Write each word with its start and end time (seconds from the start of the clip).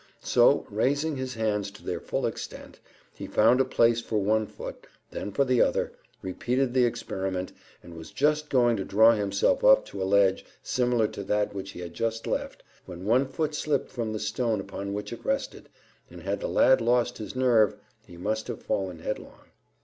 So, 0.23 0.65
raising 0.71 1.15
his 1.15 1.35
hands 1.35 1.69
to 1.69 1.83
their 1.85 1.99
full 1.99 2.25
extent, 2.25 2.79
he 3.13 3.27
found 3.27 3.61
a 3.61 3.63
place 3.65 4.01
for 4.01 4.17
one 4.17 4.47
foot, 4.47 4.87
then 5.11 5.31
for 5.31 5.45
the 5.45 5.61
other, 5.61 5.91
repeated 6.23 6.73
the 6.73 6.85
experiment, 6.85 7.53
and 7.83 7.93
was 7.95 8.09
just 8.09 8.49
going 8.49 8.77
to 8.77 8.83
draw 8.83 9.11
himself 9.11 9.63
up 9.63 9.85
to 9.85 10.01
a 10.01 10.05
ledge 10.05 10.43
similar 10.63 11.07
to 11.09 11.23
that 11.25 11.53
which 11.53 11.73
he 11.73 11.81
had 11.81 11.93
just 11.93 12.25
left, 12.25 12.63
when 12.87 13.05
one 13.05 13.27
foot 13.27 13.53
slipped 13.53 13.91
from 13.91 14.11
the 14.11 14.19
stone 14.19 14.59
upon 14.59 14.93
which 14.93 15.13
it 15.13 15.23
rested, 15.23 15.69
and 16.09 16.23
had 16.23 16.39
the 16.39 16.49
lad 16.49 16.81
lost 16.81 17.19
his 17.19 17.35
nerve 17.35 17.75
he 18.07 18.17
must 18.17 18.47
have 18.47 18.63
fallen 18.63 18.97
headlong. 19.01 19.49